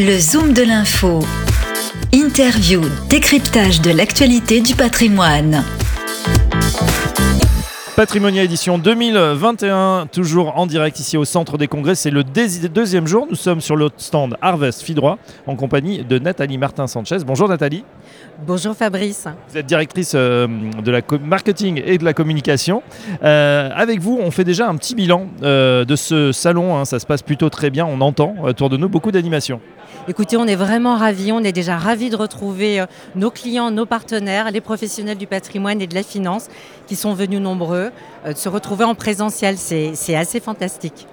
Le 0.00 0.16
Zoom 0.16 0.52
de 0.52 0.62
l'info. 0.62 1.18
Interview, 2.12 2.82
décryptage 3.08 3.80
de 3.80 3.90
l'actualité 3.90 4.60
du 4.60 4.76
patrimoine. 4.76 5.64
Patrimonia 7.96 8.44
édition 8.44 8.78
2021, 8.78 10.06
toujours 10.12 10.56
en 10.56 10.66
direct 10.66 11.00
ici 11.00 11.16
au 11.16 11.24
Centre 11.24 11.58
des 11.58 11.66
Congrès. 11.66 11.96
C'est 11.96 12.12
le 12.12 12.22
deuxième 12.22 13.08
jour. 13.08 13.26
Nous 13.28 13.34
sommes 13.34 13.60
sur 13.60 13.74
le 13.74 13.88
stand 13.96 14.36
Harvest 14.40 14.82
Fidroit 14.82 15.18
en 15.48 15.56
compagnie 15.56 16.04
de 16.04 16.20
Nathalie 16.20 16.58
Martin-Sanchez. 16.58 17.24
Bonjour 17.26 17.48
Nathalie. 17.48 17.84
Bonjour 18.46 18.76
Fabrice. 18.76 19.26
Vous 19.48 19.58
êtes 19.58 19.66
directrice 19.66 20.12
euh, 20.14 20.46
de 20.46 20.92
la 20.92 21.00
marketing 21.24 21.82
et 21.84 21.98
de 21.98 22.04
la 22.04 22.14
communication. 22.14 22.84
Euh, 23.24 23.70
avec 23.74 23.98
vous, 23.98 24.16
on 24.22 24.30
fait 24.30 24.44
déjà 24.44 24.68
un 24.68 24.76
petit 24.76 24.94
bilan 24.94 25.26
euh, 25.42 25.84
de 25.84 25.96
ce 25.96 26.30
salon. 26.30 26.76
Hein. 26.76 26.84
Ça 26.84 27.00
se 27.00 27.06
passe 27.06 27.22
plutôt 27.22 27.50
très 27.50 27.70
bien. 27.70 27.84
On 27.84 28.00
entend 28.00 28.36
autour 28.44 28.70
de 28.70 28.76
nous 28.76 28.88
beaucoup 28.88 29.10
d'animations. 29.10 29.60
Écoutez, 30.08 30.36
on 30.36 30.46
est 30.46 30.56
vraiment 30.56 30.96
ravis. 30.96 31.32
On 31.32 31.40
est 31.40 31.52
déjà 31.52 31.76
ravis 31.76 32.10
de 32.10 32.16
retrouver 32.16 32.84
nos 33.14 33.30
clients, 33.30 33.70
nos 33.70 33.86
partenaires, 33.86 34.50
les 34.50 34.60
professionnels 34.60 35.18
du 35.18 35.26
patrimoine 35.26 35.80
et 35.80 35.86
de 35.86 35.94
la 35.94 36.02
finance 36.02 36.48
qui 36.86 36.96
sont 36.96 37.14
venus 37.14 37.40
nombreux. 37.40 37.90
de 38.26 38.34
se 38.34 38.48
retrouver 38.48 38.84
en 38.84 38.94
présentiel, 38.94 39.56
c'est 39.58 40.14
assez 40.14 40.40
fantastique. 40.40 41.06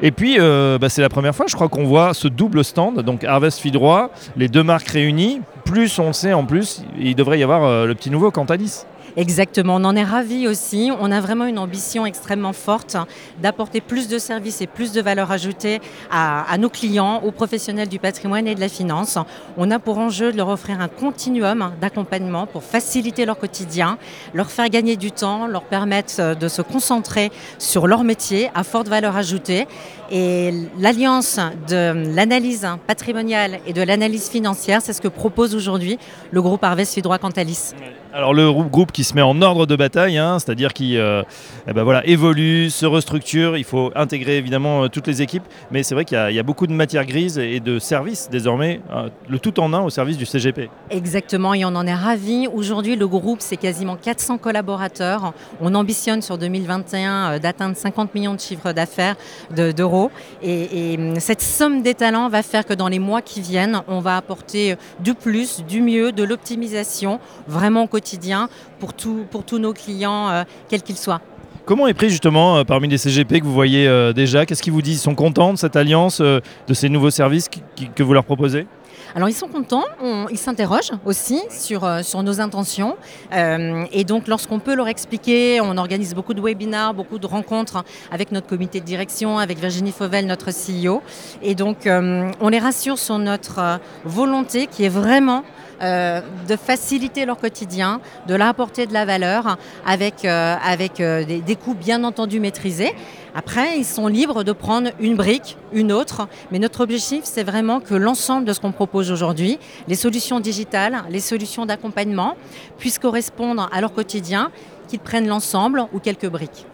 Et 0.00 0.12
puis, 0.12 0.36
euh, 0.38 0.78
bah, 0.78 0.88
c'est 0.88 1.02
la 1.02 1.08
première 1.08 1.34
fois, 1.34 1.46
je 1.48 1.56
crois, 1.56 1.68
qu'on 1.68 1.84
voit 1.84 2.14
ce 2.14 2.28
double 2.28 2.62
stand, 2.64 3.00
donc 3.00 3.24
Harvest 3.24 3.58
Fidroit, 3.58 4.10
les 4.36 4.48
deux 4.48 4.62
marques 4.62 4.88
réunies. 4.88 5.40
Plus 5.64 5.98
on 5.98 6.12
sait 6.12 6.32
en 6.32 6.44
plus, 6.44 6.82
il 6.98 7.16
devrait 7.16 7.38
y 7.38 7.42
avoir 7.42 7.64
euh, 7.64 7.84
le 7.84 7.94
petit 7.94 8.10
nouveau 8.10 8.30
Cantalis. 8.30 8.84
Exactement, 9.18 9.74
on 9.74 9.84
en 9.84 9.96
est 9.96 10.04
ravis 10.04 10.46
aussi. 10.46 10.92
On 11.00 11.10
a 11.10 11.20
vraiment 11.20 11.46
une 11.46 11.58
ambition 11.58 12.06
extrêmement 12.06 12.52
forte 12.52 12.96
d'apporter 13.42 13.80
plus 13.80 14.06
de 14.06 14.16
services 14.16 14.60
et 14.60 14.68
plus 14.68 14.92
de 14.92 15.02
valeur 15.02 15.32
ajoutée 15.32 15.80
à, 16.08 16.56
nos 16.56 16.68
clients, 16.68 17.20
aux 17.24 17.32
professionnels 17.32 17.88
du 17.88 17.98
patrimoine 17.98 18.46
et 18.46 18.54
de 18.54 18.60
la 18.60 18.68
finance. 18.68 19.18
On 19.56 19.72
a 19.72 19.80
pour 19.80 19.98
enjeu 19.98 20.30
de 20.30 20.36
leur 20.36 20.46
offrir 20.46 20.80
un 20.80 20.86
continuum 20.86 21.72
d'accompagnement 21.80 22.46
pour 22.46 22.62
faciliter 22.62 23.26
leur 23.26 23.36
quotidien, 23.36 23.98
leur 24.34 24.52
faire 24.52 24.68
gagner 24.68 24.94
du 24.94 25.10
temps, 25.10 25.48
leur 25.48 25.64
permettre 25.64 26.36
de 26.38 26.46
se 26.46 26.62
concentrer 26.62 27.32
sur 27.58 27.88
leur 27.88 28.04
métier 28.04 28.50
à 28.54 28.62
forte 28.62 28.86
valeur 28.86 29.16
ajoutée. 29.16 29.66
Et 30.12 30.52
l'alliance 30.78 31.40
de 31.68 32.14
l'analyse 32.14 32.68
patrimoniale 32.86 33.58
et 33.66 33.72
de 33.72 33.82
l'analyse 33.82 34.28
financière, 34.28 34.80
c'est 34.80 34.92
ce 34.92 35.02
que 35.02 35.08
propose 35.08 35.56
aujourd'hui 35.56 35.98
le 36.30 36.40
groupe 36.40 36.62
Harvest 36.62 36.94
Fidroit 36.94 37.18
Cantalis. 37.18 37.72
Alors 38.14 38.32
le 38.32 38.50
groupe 38.52 38.90
qui 38.90 39.04
se 39.08 39.14
met 39.14 39.22
en 39.22 39.40
ordre 39.40 39.66
de 39.66 39.74
bataille, 39.74 40.18
hein, 40.18 40.38
c'est-à-dire 40.38 40.72
qui 40.72 40.98
euh, 40.98 41.22
eh 41.66 41.72
ben 41.72 41.82
voilà, 41.82 42.06
évolue, 42.06 42.70
se 42.70 42.84
restructure, 42.84 43.56
il 43.56 43.64
faut 43.64 43.90
intégrer 43.94 44.36
évidemment 44.36 44.84
euh, 44.84 44.88
toutes 44.88 45.06
les 45.06 45.22
équipes, 45.22 45.44
mais 45.70 45.82
c'est 45.82 45.94
vrai 45.94 46.04
qu'il 46.04 46.18
y, 46.18 46.38
a 46.38 46.42
beaucoup 46.42 46.66
de 46.66 46.72
matières 46.72 47.06
grises 47.06 47.38
et 47.38 47.60
de 47.60 47.78
services 47.78 48.28
désormais, 48.30 48.80
euh, 48.92 49.08
le 49.28 49.38
tout 49.38 49.58
en 49.60 49.72
un 49.72 49.80
au 49.80 49.90
service 49.90 50.18
du 50.18 50.26
CGP. 50.26 50.68
Exactement, 50.90 51.54
et 51.54 51.64
on 51.64 51.74
en 51.74 51.86
est 51.86 51.94
ravis. 51.94 52.48
Aujourd'hui, 52.52 52.96
le 52.96 53.08
groupe, 53.08 53.40
c'est 53.40 53.56
quasiment 53.56 53.96
400 53.96 54.38
collaborateurs. 54.38 55.32
On 55.60 55.74
ambitionne 55.74 56.20
sur 56.20 56.36
2021 56.36 57.38
d'atteindre 57.38 57.76
50 57.76 58.14
millions 58.14 58.34
de 58.34 58.40
chiffres 58.40 58.72
d'affaires 58.72 59.16
d'euros. 59.50 60.10
et, 60.42 60.94
et, 60.94 60.98
cette 61.20 61.42
somme 61.42 61.82
des 61.82 61.94
talents 61.94 62.28
va 62.28 62.42
faire 62.42 62.66
que 62.66 62.74
dans 62.74 62.88
les 62.88 62.98
mois 62.98 63.22
qui 63.22 63.40
viennent, 63.40 63.82
on 63.88 64.00
va 64.00 64.16
apporter 64.16 64.76
du 65.00 65.14
plus, 65.14 65.64
du 65.66 65.80
mieux, 65.80 66.12
de 66.12 66.22
l'optimisation, 66.22 67.20
vraiment 67.46 67.84
au 67.84 67.86
quotidien 67.86 68.48
pour, 68.78 68.94
pour 69.30 69.44
tous 69.44 69.58
nos 69.58 69.72
clients, 69.72 70.28
euh, 70.30 70.44
quels 70.68 70.82
qu'ils 70.82 70.96
soient. 70.96 71.20
Comment 71.64 71.86
est 71.86 71.94
pris 71.94 72.08
justement 72.08 72.58
euh, 72.58 72.64
parmi 72.64 72.88
les 72.88 72.98
CGP 72.98 73.40
que 73.40 73.44
vous 73.44 73.52
voyez 73.52 73.86
euh, 73.86 74.12
déjà? 74.12 74.46
Qu'est-ce 74.46 74.62
qu'ils 74.62 74.72
vous 74.72 74.82
disent? 74.82 74.98
Ils 74.98 75.02
sont 75.02 75.14
contents 75.14 75.52
de 75.52 75.58
cette 75.58 75.76
alliance, 75.76 76.20
de 76.20 76.42
ces 76.72 76.88
nouveaux 76.88 77.10
services 77.10 77.48
que 77.94 78.02
vous 78.02 78.14
leur 78.14 78.24
proposez? 78.24 78.66
Alors 79.14 79.30
ils 79.30 79.34
sont 79.34 79.48
contents, 79.48 79.86
ils 80.30 80.38
s'interrogent 80.38 80.92
aussi 81.06 81.40
sur, 81.50 81.88
sur 82.04 82.22
nos 82.22 82.40
intentions. 82.40 82.94
et 83.32 84.04
donc 84.04 84.28
lorsqu'on 84.28 84.58
peut 84.58 84.74
leur 84.74 84.86
expliquer, 84.86 85.62
on 85.62 85.78
organise 85.78 86.14
beaucoup 86.14 86.34
de 86.34 86.42
webinars, 86.42 86.92
beaucoup 86.92 87.18
de 87.18 87.26
rencontres 87.26 87.84
avec 88.12 88.32
notre 88.32 88.46
comité 88.46 88.80
de 88.80 88.84
direction, 88.84 89.38
avec 89.38 89.58
Virginie 89.58 89.92
Fauvel, 89.92 90.26
notre 90.26 90.50
CEO. 90.50 91.02
Et 91.42 91.54
donc 91.54 91.88
on 91.88 92.48
les 92.50 92.58
rassure 92.58 92.98
sur 92.98 93.18
notre 93.18 93.80
volonté 94.04 94.66
qui 94.66 94.84
est 94.84 94.90
vraiment 94.90 95.42
euh, 95.80 96.20
de 96.48 96.56
faciliter 96.56 97.24
leur 97.24 97.38
quotidien, 97.38 98.00
de 98.26 98.34
leur 98.34 98.48
apporter 98.48 98.86
de 98.86 98.92
la 98.92 99.04
valeur 99.04 99.58
avec, 99.86 100.24
euh, 100.24 100.56
euh, 101.00 101.24
des, 101.24 101.56
coûts 101.56 101.74
bien 101.74 102.02
entendu 102.02 102.40
maîtrisés. 102.40 102.92
Après, 103.34 103.78
ils 103.78 103.84
sont 103.84 104.08
libres 104.08 104.42
de 104.42 104.50
prendre 104.50 104.90
une 104.98 105.14
brique, 105.14 105.56
une 105.72 105.92
autre, 105.92 106.26
mais 106.50 106.58
notre 106.58 106.80
objectif, 106.80 107.20
c'est 107.22 107.44
vraiment 107.44 107.78
que 107.78 107.94
l'ensemble 107.94 108.44
de 108.44 108.52
ce 108.52 108.58
qu'on 108.58 108.72
propose 108.72 109.12
aujourd'hui, 109.12 109.58
les 109.86 109.94
solutions 109.94 110.40
digitales, 110.40 111.04
les 111.10 111.20
solutions 111.20 111.64
d'accompagnement, 111.64 112.36
puissent 112.78 112.98
correspondre 112.98 113.68
à 113.70 113.80
leur 113.80 113.92
quotidien, 113.92 114.50
qu'ils 114.88 115.00
prennent 115.00 115.28
l'ensemble 115.28 115.84
ou 115.92 116.00
quelques 116.00 116.28
briques. 116.28 116.66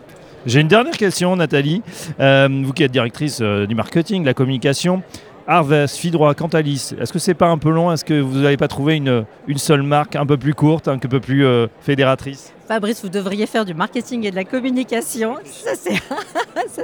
J'ai 0.47 0.61
une 0.61 0.69
dernière 0.69 0.97
question, 0.97 1.37
Nathalie. 1.37 1.83
vous 2.19 2.73
qui 2.73 2.83
êtes 2.85 2.93
directrice 2.93 3.43
du 3.43 3.75
marketing, 3.75 4.23
de 4.23 4.27
la 4.27 4.35
communication, 4.35 5.03
Harvest, 5.47 5.97
Fidroit, 5.99 6.35
Cantalis, 6.35 6.95
est-ce 6.99 7.13
que 7.13 7.19
c'est 7.19 7.35
pas 7.35 7.49
un 7.49 7.59
peu 7.59 7.71
long? 7.71 7.93
Est-ce 7.93 8.05
que 8.05 8.19
vous 8.19 8.39
n'avez 8.41 8.57
pas 8.57 8.69
trouvé 8.69 8.97
une, 8.97 9.27
une, 9.47 9.59
seule 9.59 9.83
marque 9.83 10.17
un 10.17 10.25
peu 10.25 10.39
plus 10.39 10.55
courte, 10.55 10.89
un 10.89 10.97
peu 10.97 11.21
plus 11.21 11.45
euh, 11.45 11.67
fédératrice? 11.81 12.55
Fabrice, 12.67 13.03
vous 13.03 13.11
devriez 13.11 13.45
faire 13.45 13.67
du 13.67 13.75
marketing 13.75 14.25
et 14.25 14.31
de 14.31 14.37
la 14.37 14.45
communication, 14.45 15.37
ça 15.45 15.73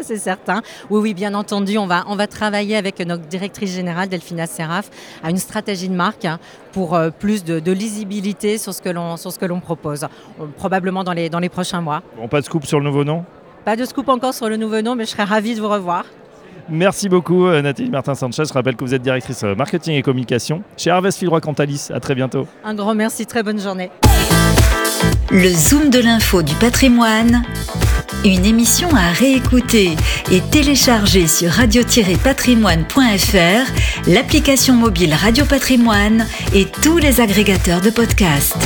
c'est 0.02 0.16
certain. 0.18 0.60
Oui, 0.90 1.00
oui, 1.00 1.14
bien 1.14 1.32
entendu, 1.32 1.78
on 1.78 1.86
va, 1.86 2.04
on 2.06 2.16
va 2.16 2.26
travailler 2.26 2.76
avec 2.76 3.00
notre 3.00 3.24
directrice 3.26 3.74
générale, 3.74 4.10
Delphina 4.10 4.46
Seraf, 4.46 4.90
à 5.22 5.30
une 5.30 5.38
stratégie 5.38 5.88
de 5.88 5.94
marque 5.94 6.26
hein, 6.26 6.38
pour 6.72 6.94
euh, 6.94 7.08
plus 7.08 7.44
de, 7.44 7.72
lisibilité 7.72 8.58
sur 8.58 8.74
ce 8.74 8.82
que 8.82 9.46
l'on 9.46 9.60
propose, 9.60 10.04
euh, 10.04 10.44
probablement 10.58 11.02
dans 11.02 11.14
les, 11.14 11.30
dans 11.30 11.38
les 11.38 11.48
prochains 11.48 11.80
mois. 11.80 12.02
Bon, 12.18 12.28
pas 12.28 12.42
de 12.42 12.44
scoop 12.44 12.66
sur 12.66 12.78
le 12.78 12.84
nouveau 12.84 13.04
nom? 13.04 13.24
Pas 13.64 13.76
de 13.76 13.86
scoop 13.86 14.08
encore 14.10 14.34
sur 14.34 14.50
le 14.50 14.58
nouveau 14.58 14.82
nom, 14.82 14.96
mais 14.96 15.06
je 15.06 15.10
serais 15.10 15.24
ravie 15.24 15.54
de 15.54 15.60
vous 15.62 15.68
revoir. 15.68 16.04
Merci 16.70 17.08
beaucoup 17.08 17.46
euh, 17.46 17.62
Nathalie 17.62 17.90
Martin-Sanchez. 17.90 18.44
Je 18.48 18.52
rappelle 18.52 18.76
que 18.76 18.84
vous 18.84 18.94
êtes 18.94 19.02
directrice 19.02 19.42
euh, 19.42 19.54
marketing 19.54 19.94
et 19.94 20.02
communication 20.02 20.62
chez 20.76 20.90
Harvest 20.90 21.18
Fidroit 21.18 21.40
Cantalis. 21.40 21.88
À 21.92 22.00
très 22.00 22.14
bientôt. 22.14 22.46
Un 22.64 22.74
grand 22.74 22.94
merci, 22.94 23.26
très 23.26 23.42
bonne 23.42 23.60
journée. 23.60 23.90
Le 25.30 25.48
Zoom 25.48 25.90
de 25.90 25.98
l'info 25.98 26.42
du 26.42 26.54
patrimoine. 26.54 27.42
Une 28.24 28.44
émission 28.44 28.88
à 28.94 29.12
réécouter 29.12 29.96
et 30.30 30.40
télécharger 30.50 31.26
sur 31.26 31.50
radio-patrimoine.fr, 31.50 34.08
l'application 34.08 34.74
mobile 34.74 35.14
Radio 35.14 35.46
Patrimoine 35.46 36.26
et 36.54 36.66
tous 36.66 36.98
les 36.98 37.20
agrégateurs 37.20 37.80
de 37.80 37.90
podcasts. 37.90 38.58